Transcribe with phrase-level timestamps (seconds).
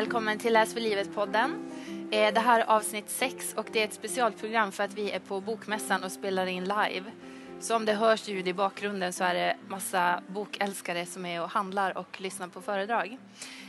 [0.00, 1.70] välkommen till Läs för livet-podden.
[2.10, 5.18] Eh, Det här är avsnitt 6 och det är ett specialprogram för att vi är
[5.18, 7.04] på Bokmässan och spelar in live.
[7.60, 11.50] Så om det hörs ljud i bakgrunden så är det massa bokälskare som är och
[11.50, 13.18] handlar och lyssnar på föredrag.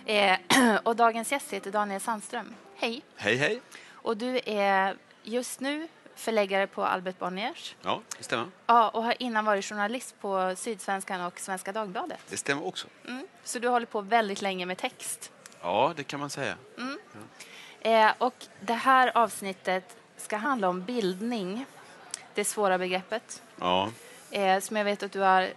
[0.06, 0.38] Eh,
[0.84, 2.56] Och dagens gäst heter Daniel Sandström.
[2.76, 3.02] Hej!
[3.16, 3.62] Hej, hej.
[3.92, 7.76] Och du är just nu förläggare på Albert Bonniers.
[7.82, 8.48] Ja, det stämmer.
[8.66, 12.20] Ja, och har innan varit journalist på Sydsvenskan och Svenska Dagbladet.
[12.30, 12.88] Det stämmer också.
[13.08, 13.28] Mm.
[13.44, 15.32] Så du håller på väldigt länge med text.
[15.62, 16.56] Ja, det kan man säga.
[17.82, 21.66] Eh, och det här avsnittet ska handla om bildning,
[22.34, 23.92] det svåra begreppet, Ja.
[24.32, 25.50] eh, som jag vet att du har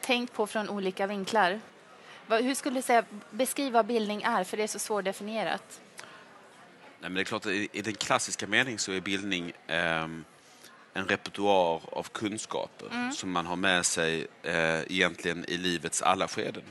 [0.00, 1.60] tänkt på från olika vinklar.
[2.26, 5.80] Va, hur skulle du säga, beskriva vad bildning är, för det är så svårdefinierat.
[7.00, 10.24] Nej, men det är klart, i i den klassiska meningen så är bildning ehm,
[10.94, 16.62] en repertoar av kunskaper som man har med sig eh, egentligen i livets alla skeden.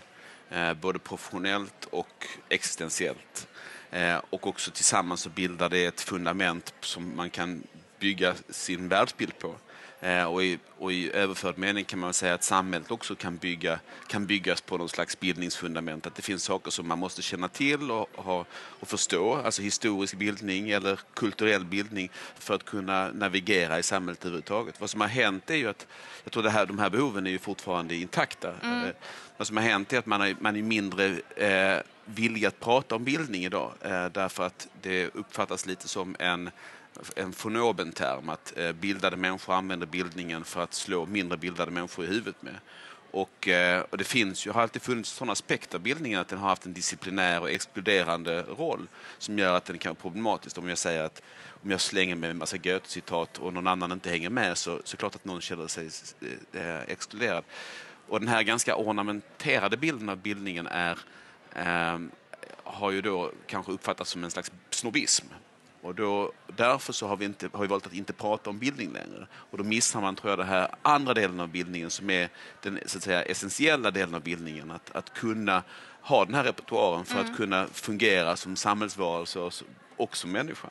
[0.50, 3.48] Eh, både professionellt och existentiellt.
[3.92, 7.64] Eh, och också tillsammans så bildar det ett fundament som man kan
[8.00, 9.56] bygga sin världsbild på.
[10.00, 13.80] Eh, och, i, och i överförd mening kan man säga att samhället också kan, bygga,
[14.08, 16.08] kan byggas på någon slags bildningsfundament.
[16.08, 18.46] Att det finns saker som man måste känna till och, ha,
[18.80, 24.82] och förstå, alltså historisk bildning eller kulturell bildning för att kunna navigera i samhället överhuvudtaget.
[24.82, 25.88] Vad som har hänt är ju att,
[26.24, 28.50] jag tror det här, de här behoven är ju fortfarande intakta.
[28.64, 28.90] Eh,
[29.38, 32.96] Vad som har hänt är att man är, man är mindre eh, villig att prata
[32.96, 36.50] om bildning idag eh, därför att det uppfattas lite som en
[37.16, 42.06] en von term att eh, bildade människor använder bildningen för att slå mindre bildade människor
[42.06, 42.56] i huvudet med.
[43.12, 46.40] Och, eh, och det finns ju, har alltid funnits sådana aspekter av bildningen att den
[46.40, 48.88] har haft en disciplinär och exkluderande roll
[49.18, 50.58] som gör att den kan vara problematisk.
[50.58, 51.22] Om jag säger att
[51.64, 54.72] om jag slänger med en massa Goethe-citat och någon annan inte hänger med så, så
[54.74, 55.90] är det klart att någon känner sig
[56.54, 57.44] eh, eh, exkluderad.
[58.08, 61.00] Och den här ganska ornamenterade bilden av bildningen är,
[61.56, 62.00] eh,
[62.64, 65.26] har ju då kanske uppfattats som en slags snobbism.
[65.86, 68.94] Och då, därför så har vi, inte, har vi valt att inte prata om bildning
[68.94, 69.28] längre.
[69.34, 72.30] Och då missar man, tror jag, den här andra delen av bildningen som är
[72.62, 74.72] den så att säga, essentiella delen av bildningen.
[74.72, 75.64] Att, att kunna
[76.02, 80.68] ha den här repertoaren för att kunna fungera som samhällsvarelse och, som- och som människa.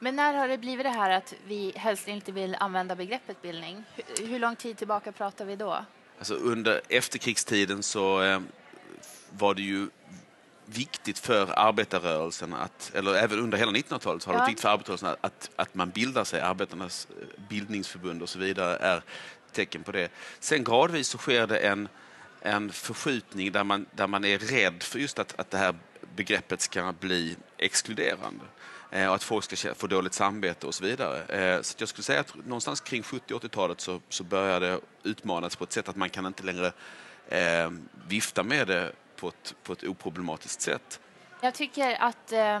[0.00, 3.84] Men när har det blivit det här att vi helst inte vill använda begreppet bildning?
[3.94, 5.84] Hur, hur lång tid tillbaka pratar vi då?
[6.18, 8.40] Alltså under efterkrigstiden så eh,
[9.30, 9.88] var det ju
[10.72, 14.42] viktigt för arbetarrörelsen, att, eller även under hela 1900-talet så har det Ja.
[14.42, 16.40] varit viktigt för arbetarrörelsen att, att, man bildar sig.
[16.40, 19.02] Arbetarnas eh, bildningsförbund och så vidare är
[19.52, 20.08] tecken på det.
[20.40, 21.88] Sen gradvis så sker det en,
[22.40, 25.74] en förskjutning där man, där man är rädd för just att, att det här
[26.16, 28.44] begreppet ska bli exkluderande.
[28.90, 31.22] Eh, och att folk ska få dåligt samvete och så vidare.
[31.22, 35.64] Eh, så jag skulle säga att någonstans kring 70-80-talet så, så började det utmanas på
[35.64, 36.72] ett sätt att man kan inte längre
[37.28, 37.70] eh,
[38.08, 41.00] vifta med det på ett, på ett oproblematiskt sätt.
[41.40, 42.56] Jag tycker att eh,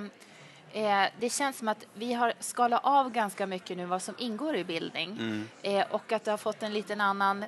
[0.72, 4.56] eh, det känns som att vi har skalat av ganska mycket nu vad som ingår
[4.56, 5.18] i bildning
[5.62, 7.44] eh, och att det har fått en liten annan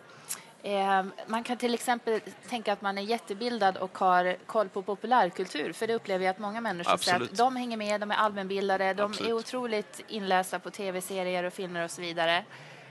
[0.63, 5.73] Eh, man kan till exempel tänka att man är jättebildad och har koll på populärkultur,
[5.73, 7.33] för det upplever jag att många människor säger Absolut.
[7.33, 9.33] att de hänger med, de är allmänbildade, de är Absolut.
[9.33, 12.45] otroligt inlästa på tv-serier och filmer och så vidare.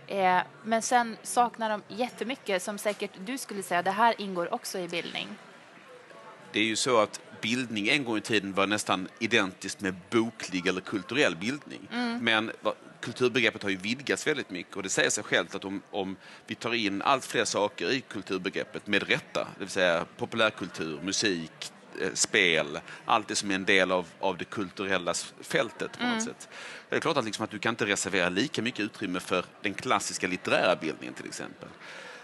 [0.07, 4.79] Eh, men sen saknar de jättemycket som säkert du skulle säga, det här ingår också
[4.79, 5.27] i bildning.
[6.51, 10.67] Det är ju så att bildning en gång i tiden var nästan identiskt med boklig
[10.67, 11.87] eller kulturell bildning.
[12.21, 15.81] Men va- kulturbegreppet har ju vidgats väldigt mycket och det säger sig självt att om,
[15.91, 16.15] om
[16.47, 21.71] vi tar in allt fler saker i kulturbegreppet med rätta, det vill säga populärkultur, musik,
[22.01, 26.23] eh, spel, allt det som är en del av, av det kulturella fältet på något
[26.23, 26.49] sätt.
[26.89, 29.73] Det är klart att, liksom att du kan inte reservera lika mycket utrymme för den
[29.73, 31.69] klassiska litterära bildningen till exempel.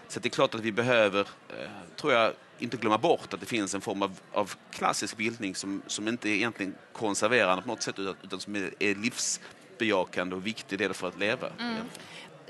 [0.08, 3.46] Så det är klart att vi behöver, eh, tror jag, inte glömma bort att det
[3.46, 7.82] finns en form av, av klassisk bildning som, som inte är egentligen konserverande på något
[7.82, 11.48] sätt utan, utan som är, är livsbejakande och viktig del för att leva.
[11.58, 11.76] Mm.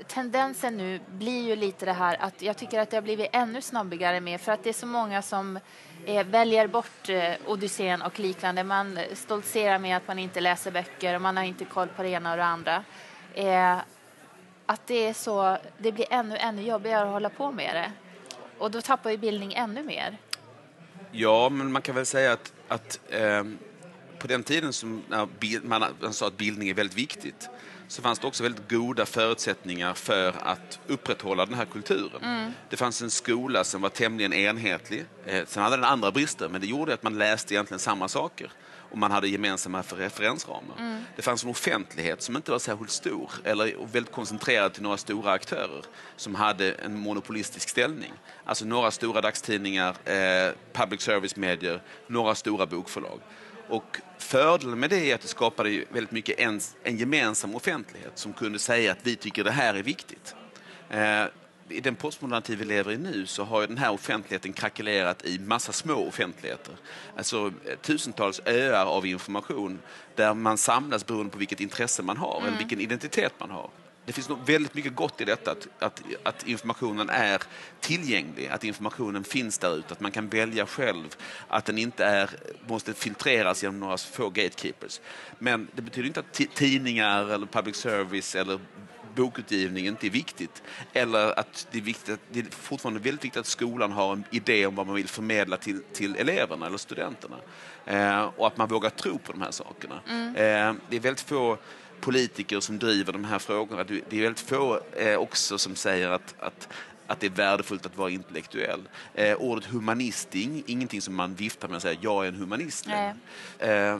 [0.07, 3.61] tendensen nu blir ju lite det här att jag tycker att det har blivit ännu
[3.61, 5.59] snabbigare med för att det är så många som
[6.05, 8.63] eh, väljer bort eh, Odysseen och liknande.
[8.63, 12.09] Man stoltserar med att man inte läser böcker och man har inte koll på det
[12.09, 12.83] ena och det andra.
[13.33, 13.77] Eh,
[14.67, 17.91] att det är så, det blir ännu, ännu jobbigare att hålla på med det.
[18.57, 20.17] Och då tappar ju bildning ännu mer.
[21.11, 23.43] Ja, men man kan väl säga att, att eh,
[24.19, 25.27] på den tiden som när
[25.63, 27.49] man, man sa att bildning är väldigt viktigt
[27.87, 32.53] så fanns det också väldigt goda förutsättningar för att upprätthålla den här kulturen.
[32.69, 35.05] Det fanns en skola som var tämligen enhetlig.
[35.25, 38.51] Eh, sen hade den andra brister, men det gjorde att man läste egentligen samma saker.
[38.91, 41.01] Och man hade gemensamma referensramar.
[41.15, 45.31] Det fanns en offentlighet som inte var särskilt stor eller väldigt koncentrerad till några stora
[45.31, 45.83] aktörer
[46.15, 48.13] som hade en monopolistisk ställning.
[48.45, 53.19] Alltså några stora dagstidningar, eh, public service-medier, några stora bokförlag.
[53.69, 58.33] Och fördelen med det är att det skapade väldigt mycket en, en gemensam offentlighet som
[58.33, 60.35] kunde säga att vi tycker det här är viktigt.
[60.89, 61.25] Eh,
[61.69, 65.39] i den postmoderna tid vi lever i nu så har den här offentligheten krackelerat i
[65.39, 66.75] massa små offentligheter.
[67.17, 69.79] Alltså eh, tusentals öar av information
[70.15, 72.47] där man samlas beroende på vilket intresse man har mm.
[72.47, 73.69] eller vilken identitet man har.
[74.07, 77.41] Det finns nog väldigt mycket gott i detta, att, att, att, informationen är
[77.79, 81.15] tillgänglig, att informationen finns där ute, att man kan välja själv,
[81.47, 82.29] att den inte är,
[82.67, 85.01] måste filtreras genom några få gatekeepers.
[85.39, 88.59] Men det betyder inte att tidningar eller public service eller
[89.15, 90.63] bokutgivning inte är viktigt.
[90.93, 94.23] Eller att det är, viktigt att, det är fortfarande väldigt viktigt att skolan har en
[94.31, 97.37] idé om vad man vill förmedla till, till eleverna eller studenterna.
[97.85, 99.99] Eh, och att man vågar tro på de här sakerna.
[100.09, 100.27] Mm.
[100.35, 101.57] Eh, det är väldigt få
[102.01, 103.83] politiker som driver de här frågorna.
[103.83, 106.67] Det är väldigt få eh, också som säger att, att
[107.07, 108.81] att det är värdefullt att vara intellektuell.
[109.13, 112.87] Eh, ordet humanist är ingenting som man viftar med och säger jag är en humanist.
[113.59, 113.97] Eh,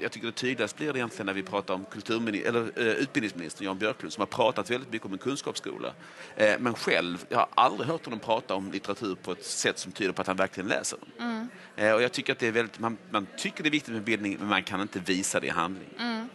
[0.00, 1.86] jag tycker det tydligast blir det egentligen när vi pratar om
[2.28, 5.92] eller, eh, utbildningsministern Jan Björklund som har pratat väldigt mycket om en kunskapsskola.
[6.36, 9.92] Eh, men själv, jag har aldrig hört honom prata om litteratur på ett sätt som
[9.92, 11.28] tyder på att han verkligen läser den.
[11.28, 11.48] Mm.
[11.76, 14.02] Eh, och jag tycker att det är väldigt, man, man, tycker det är viktigt med
[14.02, 15.88] bildning men man kan inte visa det i handling.
[15.98, 16.28] Mm.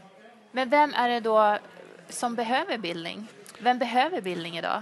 [0.52, 1.58] Men vem är det då
[2.10, 3.28] som behöver bildning?
[3.60, 4.82] Vem behöver bildning idag?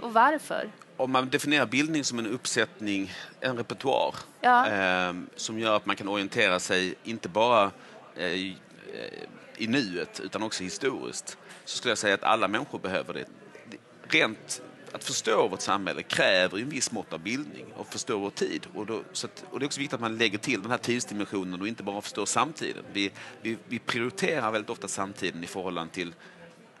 [0.00, 0.70] Och varför?
[0.96, 4.68] Om man definierar bildning som en uppsättning, en repertoar ja.
[4.68, 7.70] eh, som gör att man kan orientera sig inte bara
[8.16, 8.56] eh, i,
[8.94, 9.22] eh,
[9.56, 13.24] i nuet utan också historiskt så skulle jag säga att alla människor behöver det.
[14.08, 14.62] Rent
[14.96, 18.66] att förstå vårt samhälle kräver en viss mått av bildning och förstå vår tid.
[18.74, 21.60] Och, då, att, och, det är också viktigt att man lägger till den här tidsdimensionen
[21.60, 22.84] och inte bara förstår samtiden.
[22.92, 23.10] Vi,
[23.42, 26.14] vi, vi prioriterar väldigt ofta samtiden i förhållande till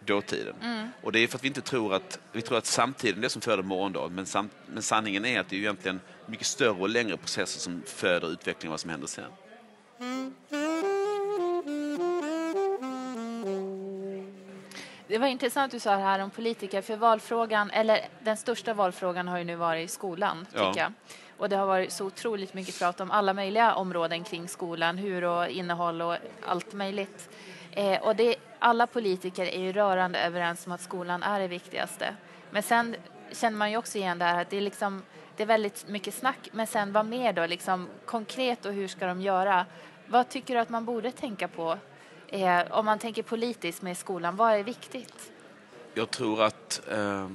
[0.04, 0.54] dåtiden.
[0.62, 0.88] Mm.
[1.02, 3.28] Och det är för att vi inte tror att, vi tror att samtiden är det
[3.28, 4.14] som föder morgondagen.
[4.14, 7.82] Men, sam, men sanningen är att det är egentligen mycket större och längre processer som
[7.86, 9.30] föder utvecklingen vad som händer sen.
[15.08, 19.38] Det var intressant du sa här om politiker, för valfrågan, eller den största valfrågan har
[19.38, 20.74] ju nu varit i skolan, tycker ja.
[20.76, 20.92] jag.
[21.36, 25.24] Och det har varit så otroligt mycket prat om alla möjliga områden kring skolan, hur
[25.24, 26.16] och innehåll och
[26.46, 27.30] allt möjligt.
[27.70, 32.16] Eh, och det, alla politiker är ju rörande överens om att skolan är det viktigaste.
[32.50, 32.96] Men sen
[33.32, 35.02] känner man ju också igen det här att det är, liksom,
[35.36, 37.46] det är väldigt mycket snack, men sen vad mer då?
[37.46, 39.66] Liksom, konkret och hur ska de göra?
[40.06, 41.78] Vad tycker du att man borde tänka på
[42.28, 44.36] eh, om man tänker politiskt med skolan?
[44.36, 45.32] Vad är viktigt?
[45.94, 47.28] Jag tror att eh,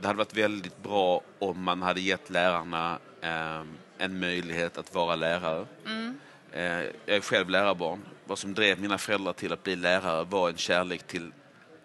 [0.00, 3.62] det hade varit väldigt bra om man hade gett lärarna eh,
[3.98, 5.66] en möjlighet att vara lärare.
[5.86, 6.18] Mm.
[6.52, 6.62] Eh,
[7.06, 10.56] jag är själv lärarbarn vad som drev mina föräldrar till att bli lärare var en
[10.56, 11.32] kärlek till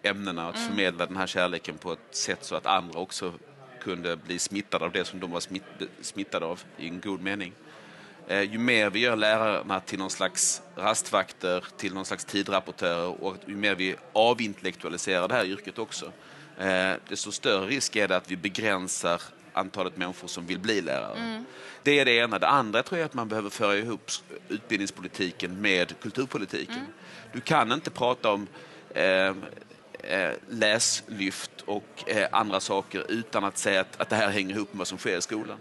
[0.02, 0.68] ämnena att mm.
[0.68, 3.32] förmedla den här kärleken på ett sätt så att andra också
[3.80, 5.62] kunde bli smittade av det som de var smitt,
[6.00, 7.52] smittade av i en god mening.
[8.30, 13.36] Eh, ju mer vi gör lärarna till någon slags rastvakter, till någon slags tidrapportörer och
[13.46, 16.12] ju mer vi avintellektualiserar det här yrket också,
[16.58, 19.22] eh, desto större risk är det att vi begränsar
[19.52, 21.18] antalet människor som vill bli lärare.
[21.18, 21.44] Mm.
[21.82, 22.38] Det är det ena.
[22.38, 24.10] Det andra tror jag att man behöver föra ihop
[24.48, 26.74] utbildningspolitiken med kulturpolitiken.
[26.74, 26.92] Mm.
[27.32, 28.46] Du kan inte prata om
[28.94, 29.34] eh,
[30.02, 34.72] eh, läslyft och eh, andra saker utan att säga att, att det här hänger ihop
[34.72, 35.58] med vad som sker i skolan.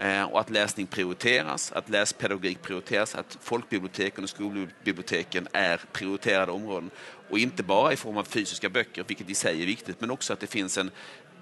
[0.00, 6.90] Eh, och att läsning prioriteras, att läspedagogik prioriteras, att folkbiblioteken och skolbiblioteken är prioriterade områden.
[7.30, 10.32] Och inte bara i form av fysiska böcker, vilket i sig är viktigt, men också
[10.32, 10.90] att det finns en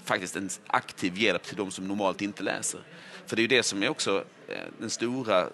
[0.04, 2.80] faktiskt en aktiv hjälp till de som normalt inte läser.
[3.26, 5.46] För det är ju det som är också eh, den stora,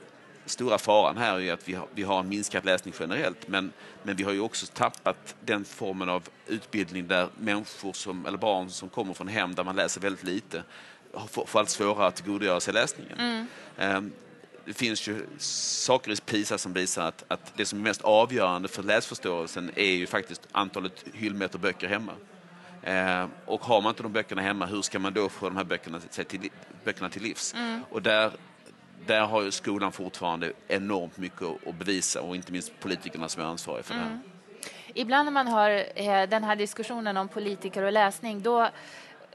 [0.47, 4.17] stora faran här, är att vi har, vi har en minskad läsning generellt, men, men
[4.17, 8.89] vi har ju också tappat den formen av utbildning där människor som, eller barn som
[8.89, 10.63] kommer från hem där man läser väldigt lite
[11.29, 13.19] får, allt svårare att tillgodogöra sig läsningen.
[13.19, 13.47] Mm.
[13.97, 14.13] Um,
[14.65, 18.69] det finns ju saker i PISA som visar att, att det som är mest avgörande
[18.69, 22.13] för läsförståelsen är ju faktiskt antalet hyllmeter böcker hemma.
[22.83, 25.65] Eh, och har man inte de böckerna hemma, hur ska man då få de här
[25.65, 26.51] böckerna till,
[26.85, 27.55] böckerna till livs?
[27.55, 27.85] Mm.
[27.91, 28.31] Och där,
[29.07, 33.47] där har ju skolan fortfarande enormt mycket att bevisa och inte minst politikerna som är
[33.47, 34.05] ansvariga för mm.
[34.05, 34.17] det här.
[34.17, 34.31] Mm.
[34.95, 38.69] Ibland när man har eh, den här diskussionen om politiker och läsning, då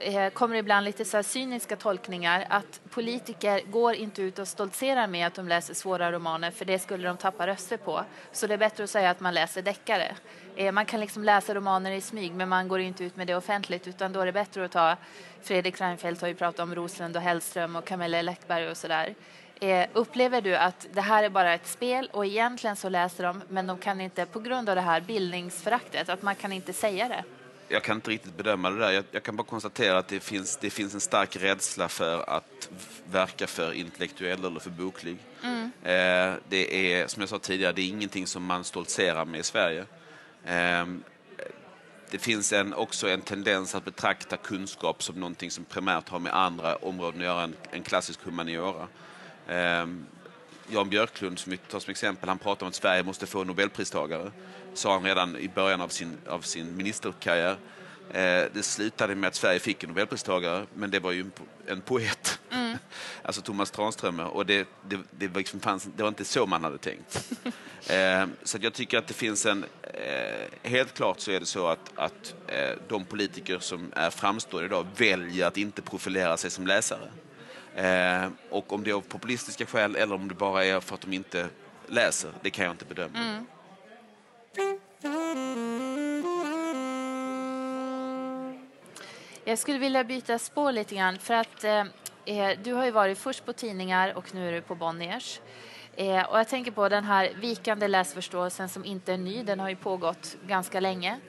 [0.02, 5.26] Eh, kommer ibland lite så cyniska tolkningar att politiker går inte ut och stoltserar med
[5.26, 8.04] att de läser svåra romaner för det skulle de tappa röster på.
[8.32, 10.14] Så det är bättre att säga att man läser deckare.
[10.56, 13.34] Eh, man kan liksom läsa romaner i smyg men man går inte ut med det
[13.34, 14.96] offentligt utan då är det bättre att ta
[15.42, 19.14] Fredrik Reinfeldt har ju pratat om Roslund och Hellström och Camilla Läckberg och sådär.
[19.60, 23.42] Eh, upplever du att det här är bara ett spel och egentligen så läser de
[23.48, 27.08] men de kan inte på grund av det här bildningsföraktet att man kan inte säga
[27.08, 27.24] det?
[27.70, 28.90] Jag kan inte riktigt bedöma det där.
[28.90, 32.70] Jag, jag, kan bara konstatera att det finns, det finns en stark rädsla för att
[33.10, 35.16] verka för intellektuell eller för boklig.
[35.42, 35.64] Mm.
[35.82, 39.42] Eh, det är, som jag sa tidigare, det är ingenting som man stoltserar med i
[39.42, 39.84] Sverige.
[40.44, 40.86] Eh,
[42.10, 46.34] det finns en, också en tendens att betrakta kunskap som någonting som primärt har med
[46.34, 48.88] andra områden att göra än en klassisk humaniora.
[49.48, 49.86] Eh,
[50.72, 54.32] Jan Björklund, som vi tar som exempel, han pratar om att Sverige måste få nobelpristagare.
[54.74, 57.56] sa han redan i början av sin, av sin ministerkarriär.
[58.10, 61.32] Eh, det slutade med att Sverige fick en nobelpristagare, men det var ju en,
[61.66, 62.40] en poet.
[62.50, 62.78] Mm.
[63.22, 64.26] alltså Thomas Tranströmer.
[64.26, 67.30] Och det, det, det, liksom fanns, det var inte så man hade tänkt.
[67.86, 69.64] eh, så jag tycker att det finns en...
[69.82, 74.66] Eh, helt klart så är det så att, att eh, de politiker som är framstående
[74.66, 77.10] idag väljer att inte profilera sig som läsare.
[77.80, 81.00] Eh, och om det är av populistiska skäl eller om det bara är för att
[81.00, 81.48] de inte
[81.86, 83.18] läser, det kan jag inte bedöma.
[83.18, 83.46] Mm.
[89.44, 91.84] Jag skulle vilja byta spår lite grann för att eh,
[92.24, 95.40] eh, du har ju varit först på tidningar och nu är du på Bonniers.
[95.96, 99.68] Eh, och jag tänker på den här vikande läsförståelsen som inte är ny, den har
[99.68, 101.20] ju pågått ganska länge.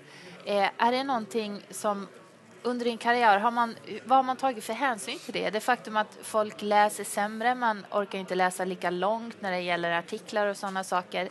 [0.46, 2.08] Eh, är det någonting som
[2.64, 3.76] under din karriär, har man,
[4.06, 5.50] vad har man tagit för hänsyn till det?
[5.50, 9.92] Det faktum att folk läser sämre, man orkar inte läsa lika långt när det gäller
[9.92, 11.30] artiklar och sådana saker.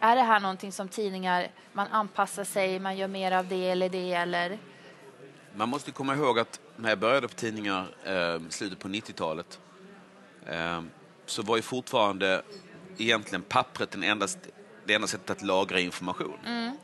[0.00, 3.88] Är det här någonting som tidningar, man anpassar sig, man gör mer av det eller
[3.88, 4.58] det eller?
[5.54, 9.60] Man måste komma ihåg att när jag började på tidningar eh, slutet på 90-talet
[10.46, 10.82] eh,
[11.26, 12.42] så var ju fortfarande
[12.98, 14.26] egentligen pappret den enda,
[14.84, 16.38] det enda sättet att lagra information.
[16.46, 16.76] Mm.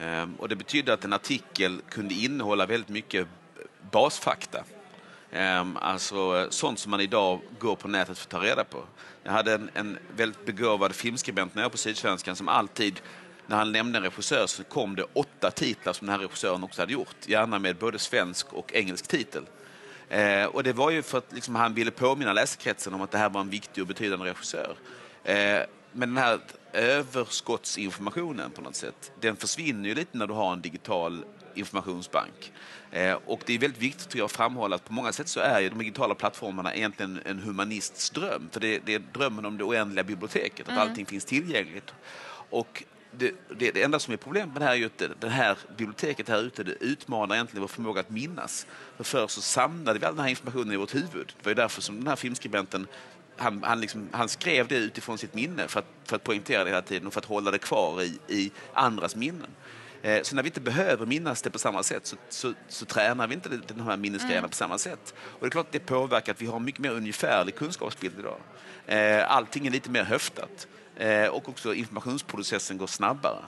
[0.00, 3.28] Ehm, och det betydde att en artikel kunde innehålla väldigt mycket
[3.90, 4.64] basfakta.
[5.32, 8.84] Ehm, alltså eh, sånt som man idag går på nätet för att ta reda på.
[9.22, 13.00] Jag hade en, en väldigt begåvad filmskribent när jag var på Sydsvenskan som alltid
[13.46, 16.82] när han nämnde en regissör så kom det åtta titlar som den här regissören också
[16.82, 17.16] hade gjort.
[17.26, 19.46] Gärna med både svensk och engelsk titel.
[20.08, 23.18] Eh, och det var ju för att liksom, han ville påminna läsekretsen om att det
[23.18, 24.76] här var en viktig och betydande regissör.
[25.24, 25.60] Eh,
[25.92, 26.40] men den här
[26.76, 32.52] överskottsinformationen på något sätt, den försvinner ju lite när du har en digital informationsbank.
[32.90, 35.68] Eh, och det är väldigt viktigt att framhålla att på många sätt så är ju
[35.68, 38.48] de digitala plattformarna egentligen en humanists dröm.
[38.52, 40.88] För det, det är drömmen om det oändliga biblioteket, att mm.
[40.88, 41.94] allting finns tillgängligt.
[42.50, 45.28] Och det, det, det, enda som är problemet med det här är ju att det
[45.28, 48.66] här biblioteket här ute det utmanar egentligen vår förmåga att minnas.
[48.96, 51.32] För förr så samlade vi all den här informationen i vårt huvud.
[51.38, 52.86] Det var ju därför som den här filmskribenten
[53.36, 56.70] han, han, liksom, han skrev det utifrån sitt minne för att, för att poängtera det
[56.70, 59.50] hela tiden och för att hålla det kvar i, i andras minnen.
[60.02, 63.26] Eh, så när vi inte behöver minnas det på samma sätt så, så, så tränar
[63.26, 64.50] vi inte den här minnesgrejerna mm.
[64.50, 65.14] på samma sätt.
[65.18, 68.38] Och det är klart att det påverkar att vi har mycket mer ungefärlig kunskapsbild idag.
[68.86, 70.66] Eh, allting är lite mer höftat.
[70.96, 73.44] Eh, och också informationsprocessen går snabbare.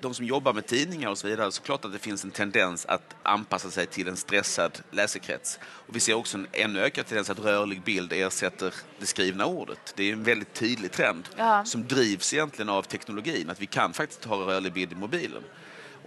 [0.00, 2.86] De som jobbar med tidningar och så vidare, så klart att det finns en tendens
[2.86, 5.58] att anpassa sig till en stressad läsekrets.
[5.62, 9.92] Och vi ser också en ännu ökad tendens att rörlig bild ersätter det skrivna ordet.
[9.96, 11.64] Det är en väldigt tydlig trend ja.
[11.64, 15.42] som drivs egentligen av teknologin, att vi kan faktiskt ha rörlig bild i mobilen.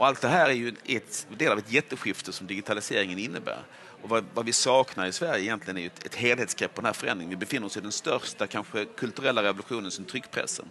[0.02, 3.64] Och allt det här är ju en del av ett jätteskifte som digitaliseringen innebär.
[4.02, 6.94] Och vad, vad, vi saknar i Sverige egentligen är ett, ett helhetsgrepp på den här
[6.94, 7.30] förändringen.
[7.30, 10.66] Vi befinner oss i den största kanske kulturella revolutionen sedan tryckpressen.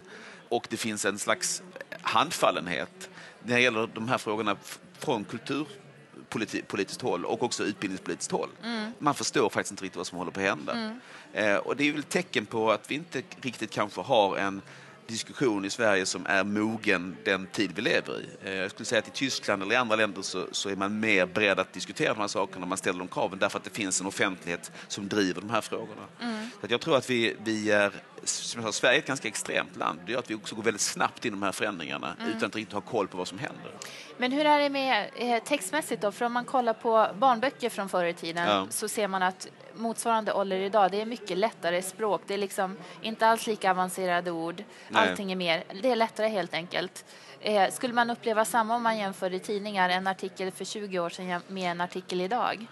[0.49, 1.63] Och det finns en slags
[2.01, 3.09] handfallenhet
[3.43, 4.57] när det gäller de här frågorna
[4.99, 8.49] från kulturpolitiskt håll och också utbildningspolitiskt håll.
[8.63, 8.91] Mm.
[8.99, 10.73] Man förstår faktiskt inte riktigt vad som håller på att hända.
[10.73, 10.99] Mm.
[11.33, 14.61] Eh, och det är väl ett tecken på att vi inte riktigt kanske har en
[15.07, 18.47] diskussion i Sverige som är mogen den tid vi lever i.
[18.47, 20.99] Eh, jag skulle säga att i Tyskland eller i andra länder så, så är man
[20.99, 24.01] mer beredd att diskutera de här sakerna, man ställer de kraven därför att det finns
[24.01, 26.01] en offentlighet som driver de här frågorna.
[26.21, 26.49] Mm.
[26.61, 27.91] Så jag tror att vi, vi är,
[28.23, 29.99] som jag sa, Sverige är ett ganska extremt land.
[30.05, 32.31] Det gör att vi också går väldigt snabbt in i de här förändringarna mm.
[32.31, 33.71] utan att riktigt ha koll på vad som händer.
[34.17, 36.11] Men hur är det med eh, textmässigt då?
[36.11, 38.67] För om man kollar på barnböcker från förr i tiden ja.
[38.69, 42.21] så ser man att motsvarande ålder idag, det är mycket lättare språk.
[42.27, 44.63] Det är liksom inte alls lika avancerade ord.
[44.89, 45.09] Nej.
[45.09, 47.05] Allting är mer, det är lättare helt enkelt.
[47.39, 51.09] Eh, skulle man uppleva samma om man jämför i tidningar, en artikel för 20 år
[51.09, 52.67] sedan med en artikel idag?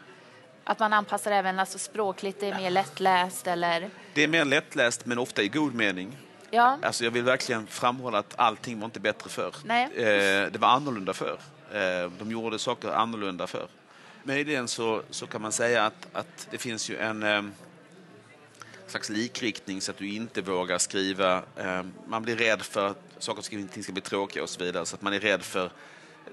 [0.64, 3.90] Att man anpassar även alltså språkligt, det är mer lättläst eller?
[4.14, 6.18] Det är mer lättläst men ofta i god mening.
[6.52, 6.78] Ja.
[6.82, 9.56] Alltså jag vill verkligen framhålla att allting var inte bättre förr.
[9.66, 9.84] Nej.
[9.96, 11.40] Eh, det var annorlunda förr.
[11.74, 13.68] Eh, de gjorde saker annorlunda förr.
[14.30, 17.44] Möjligen så, så kan man säga att, att det finns ju en eh,
[18.88, 21.44] slags likriktning så att du inte vågar skriva.
[21.58, 24.86] Eh, man blir rädd för att saker och ting ska bli tråkiga och så vidare.
[24.86, 25.72] Så att man är rädd för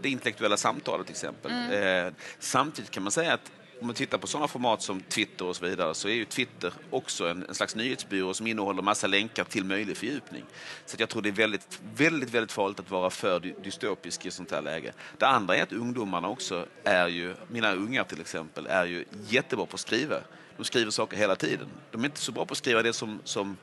[0.01, 1.51] det intellektuella samtalet till exempel.
[1.53, 2.07] Mm.
[2.07, 5.57] Eh, samtidigt kan man säga att om man tittar på sådana format som Twitter och
[5.57, 9.45] så vidare så är ju Twitter också en, en slags nyhetsbyrå som innehåller massa länkar
[9.45, 10.45] till möjlig fördjupning.
[10.87, 14.51] Så jag tror det är väldigt, väldigt, väldigt farligt att vara för dystopisk i sånt
[14.51, 14.93] här läge.
[15.19, 19.67] Det andra är att ungdomarna också är ju, mina ungar till exempel, är ju jättebra
[19.67, 20.17] på att skriva.
[20.57, 21.69] De skriver saker hela tiden.
[21.91, 23.57] De är inte så bra på att skriva det som, som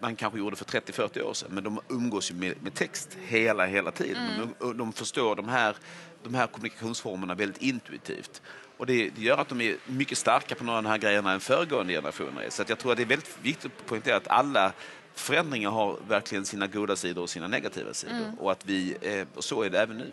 [0.00, 3.66] man kanske gjorde för 30-40 år sedan, men de umgås ju med, med text hela,
[3.66, 4.30] hela tiden.
[4.30, 4.54] Mm.
[4.58, 5.76] De, de, förstår de här,
[6.22, 8.42] de här kommunikationsformerna väldigt intuitivt.
[8.76, 11.32] Och det, det, gör att de är mycket starkare på några av de här grejerna
[11.32, 14.72] än föregående generationer Så jag tror att det är väldigt viktigt att poängtera att alla
[15.14, 18.16] förändringar har verkligen sina goda sidor och sina negativa sidor.
[18.16, 18.38] Mm.
[18.38, 20.12] Och att vi, eh, och så är det även nu.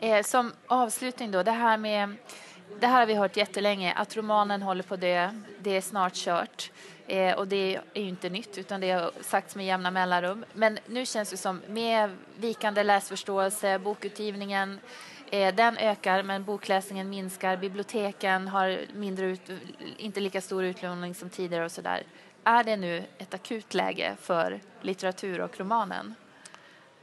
[0.00, 2.16] Eh, som avslutning då, det här med
[2.80, 5.30] det här har vi hört jättelänge, att romanen håller på att dö.
[5.58, 6.70] Det är snart kört.
[7.10, 10.44] Eh, och det är ju inte nytt, utan det har sagts med jämna mellanrum.
[10.52, 14.78] Men nu känns det som, med vikande läsförståelse, bokutgivningen,
[15.30, 17.56] eh, den ökar, men bokläsningen minskar.
[17.56, 19.40] Biblioteken har mindre ut,
[19.96, 22.02] inte lika stor utlåning som tidigare och sådär.
[22.44, 26.14] Är det nu ett akut läge för litteratur och romanen?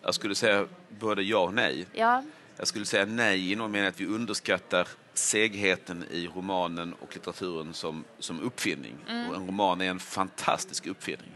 [0.02, 1.86] Jag skulle säga både ja och nej.
[1.94, 2.24] Ja.
[2.58, 4.88] Jag skulle säga nej i någon mening att vi underskattar
[5.18, 8.96] segheten i romanen och litteraturen som, som uppfinning.
[9.08, 9.30] Mm.
[9.30, 11.32] Och en roman är en fantastisk uppfinning.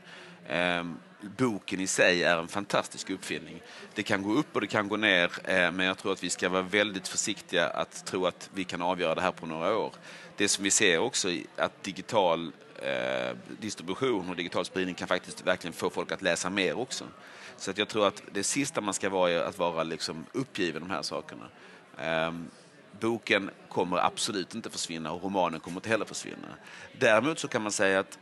[0.47, 0.83] Eh,
[1.37, 3.61] boken i sig är en fantastisk uppfinning.
[3.93, 6.29] Det kan gå upp och det kan gå ner, eh, men jag tror att vi
[6.29, 9.93] ska vara väldigt försiktiga att tro att vi kan avgöra det här på några år.
[10.37, 15.47] Det som vi ser också är att digital eh, distribution och digital spridning kan faktiskt
[15.47, 17.05] verkligen få folk att läsa mer också.
[17.57, 20.81] Så att jag tror att det sista man ska vara är att vara liksom uppgiven
[20.81, 21.45] de här sakerna.
[22.27, 22.49] Um,
[22.99, 26.47] boken kommer absolut inte försvinna och romanen kommer inte heller försvinna.
[26.99, 28.19] Däremot så kan man säga att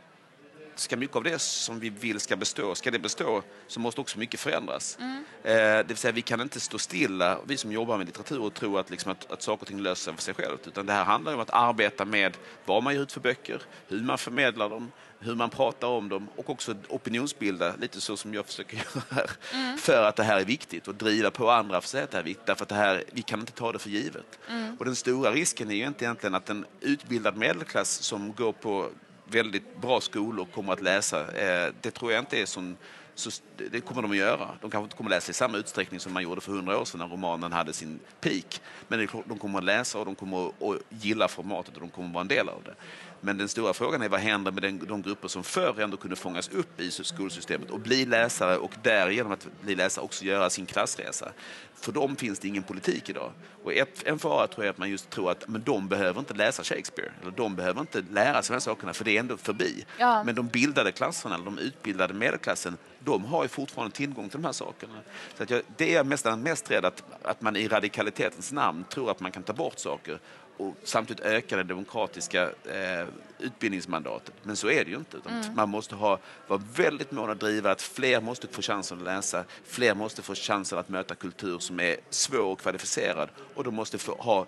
[0.80, 4.18] ska mycket av det som vi vill ska bestå, ska det bestå så måste också
[4.18, 4.98] mycket förändras.
[5.00, 5.24] Mm.
[5.42, 8.54] Eh, det vill säga vi kan inte stå stilla, vi som jobbar med litteratur, och
[8.54, 10.66] tro att, liksom, att, att saker och ting löser sig för sig självt.
[10.66, 14.02] Utan det här handlar om att arbeta med vad man ger ut för böcker, hur
[14.02, 18.46] man förmedlar dem, hur man pratar om dem och också opinionsbilda, lite så som jag
[18.46, 19.78] försöker göra här, mm.
[19.78, 22.16] för att det här är viktigt och driva på andra för att säga att det
[22.16, 24.38] här är viktigt, därför att det här, vi kan inte ta det för givet.
[24.48, 24.76] Mm.
[24.78, 28.88] Och den stora risken är ju inte egentligen att en utbildad medelklass som går på
[29.24, 31.20] väldigt bra skolor kommer att läsa.
[31.20, 32.76] Eh, det tror jag inte är sån
[33.20, 33.30] så
[33.70, 34.48] det kommer de att göra.
[34.60, 36.84] De kanske inte kommer att läsa i samma utsträckning som man gjorde för hundra år
[36.84, 38.60] sedan när romanen hade sin peak.
[38.88, 42.14] Men de kommer att läsa och de kommer att gilla formatet och de kommer att
[42.14, 42.74] vara en del av det.
[43.20, 46.16] Men den stora frågan är vad händer med den, de grupper som förr ändå kunde
[46.16, 50.66] fångas upp i skolsystemet och bli läsare och därigenom att bli läsare också göra sin
[50.66, 51.32] klassresa.
[51.74, 53.32] För dem finns det ingen politik idag.
[53.64, 56.20] Och ett, en fara tror jag är att man just tror att men de behöver
[56.20, 59.20] inte läsa Shakespeare, eller de behöver inte lära sig de här sakerna för det är
[59.20, 59.84] ändå förbi.
[59.98, 60.24] Ja.
[60.24, 64.46] Men de bildade klasserna, eller de utbildade medelklassen, de har ju fortfarande tillgång till de
[64.46, 64.94] här sakerna.
[65.36, 68.84] Så att jag, det är jag nästan mest rädd att, att man i radikalitetens namn
[68.84, 70.18] tror att man kan ta bort saker
[70.56, 73.06] och samtidigt öka det demokratiska eh,
[73.38, 74.34] utbildningsmandatet.
[74.42, 75.18] Men så är det ju inte.
[75.28, 75.54] Mm.
[75.54, 79.44] Man måste ha, vara väldigt mån att driva att fler måste få chansen att läsa,
[79.64, 83.98] fler måste få chansen att möta kultur som är svår och kvalificerad och de måste
[83.98, 84.46] få ha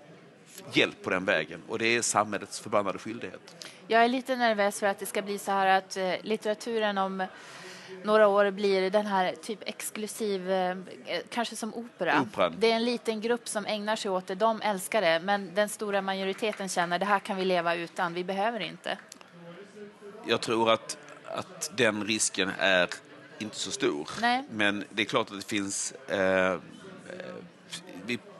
[0.73, 3.67] hjälp på den vägen och det är samhällets förbannade skyldighet.
[3.87, 7.27] Jag är lite nervös för att det ska bli så här att eh, litteraturen om
[8.05, 10.77] några år blir den här typ exklusiv, eh,
[11.31, 12.21] kanske som opera.
[12.21, 12.55] Operan.
[12.59, 15.69] Det är en liten grupp som ägnar sig åt det, de älskar det, men den
[15.69, 18.99] stora majoriteten känner det här kan vi leva utan, vi behöver inte.
[20.27, 22.89] Jag tror att, att den risken är
[23.39, 24.11] inte så stor.
[24.21, 24.45] Nej.
[24.51, 26.59] Men det är klart att det finns eh,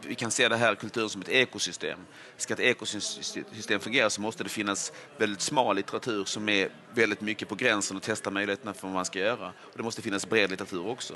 [0.07, 1.99] vi, kan se det här kulturen som ett ekosystem.
[2.37, 7.49] Ska ett ekosystem fungera så måste det finnas väldigt smal litteratur som är väldigt mycket
[7.49, 9.47] på gränsen och testar möjligheterna för vad man ska göra.
[9.49, 11.15] Och det måste finnas bred litteratur också.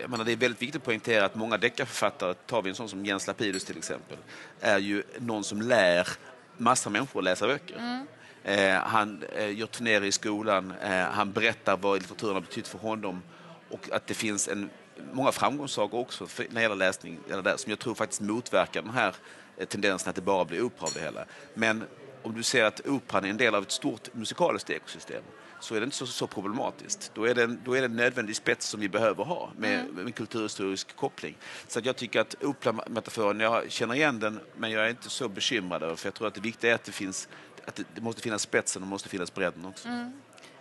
[0.00, 2.88] Jag menar, det är väldigt viktigt att poängtera att många deckarförfattare, tar vi en sån
[2.88, 4.18] som Jens Lapidus till exempel,
[4.60, 6.08] är ju någon som lär
[6.56, 7.76] massa människor att läsa böcker.
[7.76, 8.06] Mm.
[8.44, 12.78] Eh, han eh, gör turnéer i skolan, eh, han berättar vad litteraturen har betytt för
[12.78, 13.22] honom
[13.70, 14.70] och att det finns en
[15.12, 18.82] många framgångssagor också för, när det gäller läsning eller där, som jag tror faktiskt motverkar
[18.82, 19.14] den här
[19.56, 21.24] eh, tendensen att det bara blir opera av det hela.
[21.54, 21.84] Men
[22.22, 25.22] om du ser att operan är en del av ett stort musikaliskt ekosystem
[25.60, 27.10] så är det inte så, så problematiskt.
[27.14, 29.80] Då är, det en, då är det en nödvändig spets som vi behöver ha med,
[29.80, 29.94] mm.
[29.94, 31.36] med en kulturhistorisk koppling.
[31.68, 35.28] Så att jag tycker att operametaforen, jag känner igen den men jag är inte så
[35.28, 37.28] bekymrad över för jag tror att det viktiga är att det finns
[37.64, 39.88] att det, det måste finnas spetsen och måste finnas bredden också.
[39.88, 40.12] Mm.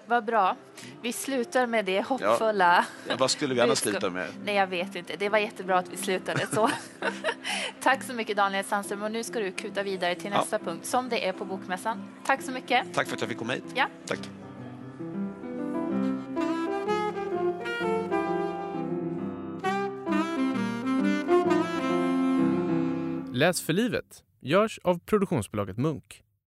[0.10, 0.56] Vad bra.
[1.02, 2.86] Vi slutar med det hoppfulla.
[3.08, 4.28] Ja, vad skulle vi annars sluta med?
[4.44, 5.16] Nej, jag vet inte.
[5.16, 6.70] Det var jättebra att vi slutade så.
[7.82, 10.66] Tack så mycket Daniel Sandström och nu ska du kuta vidare till nästa ja.
[10.66, 12.04] punkt som det är på Bokmässan.
[12.26, 12.94] Tack så mycket.
[12.94, 13.64] Tack för att jag fick komma hit.
[13.76, 13.88] Ja.
[14.06, 14.20] Tack.
[23.34, 26.24] Läs för livet görs av produktionsbolaget Munk.